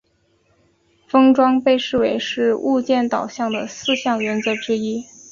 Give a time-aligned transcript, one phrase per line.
[1.07, 5.05] 封装被视为是物件导向的四项原则之一。